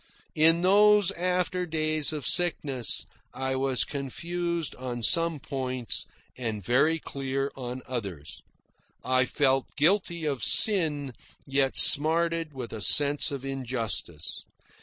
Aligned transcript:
In 0.33 0.61
those 0.61 1.11
after 1.11 1.67
days 1.67 2.11
of 2.11 2.25
sickness, 2.25 3.05
I 3.35 3.55
was 3.55 3.83
confused 3.83 4.73
on 4.77 5.03
some 5.03 5.39
points, 5.39 6.07
and 6.35 6.65
very 6.65 6.97
clear 6.97 7.51
on 7.55 7.83
others. 7.85 8.41
I 9.05 9.25
felt 9.25 9.67
guilty 9.77 10.25
of 10.25 10.43
sin, 10.43 11.13
yet 11.45 11.77
smarted 11.77 12.51
with 12.51 12.73
a 12.73 12.81
sense 12.81 13.29
of 13.29 13.45
injustice. 13.45 14.43